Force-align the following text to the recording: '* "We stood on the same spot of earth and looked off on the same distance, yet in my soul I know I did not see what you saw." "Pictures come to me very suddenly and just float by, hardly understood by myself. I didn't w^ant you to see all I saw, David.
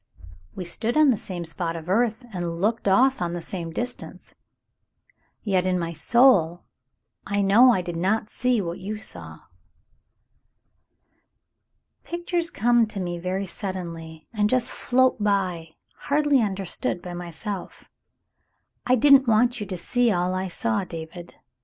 '* 0.29 0.55
"We 0.55 0.65
stood 0.65 0.97
on 0.97 1.11
the 1.11 1.15
same 1.15 1.45
spot 1.45 1.75
of 1.75 1.87
earth 1.87 2.25
and 2.33 2.59
looked 2.59 2.87
off 2.87 3.21
on 3.21 3.33
the 3.33 3.41
same 3.43 3.71
distance, 3.71 4.33
yet 5.43 5.67
in 5.67 5.77
my 5.77 5.93
soul 5.93 6.63
I 7.27 7.43
know 7.43 7.71
I 7.71 7.83
did 7.83 7.97
not 7.97 8.31
see 8.31 8.61
what 8.61 8.79
you 8.79 8.97
saw." 8.97 9.41
"Pictures 12.03 12.49
come 12.49 12.87
to 12.87 12.99
me 12.99 13.19
very 13.19 13.45
suddenly 13.45 14.27
and 14.33 14.49
just 14.49 14.71
float 14.71 15.21
by, 15.23 15.75
hardly 15.97 16.41
understood 16.41 17.03
by 17.03 17.13
myself. 17.13 17.87
I 18.87 18.95
didn't 18.95 19.27
w^ant 19.27 19.59
you 19.59 19.67
to 19.67 19.77
see 19.77 20.11
all 20.11 20.33
I 20.33 20.47
saw, 20.47 20.83
David. 20.83 21.35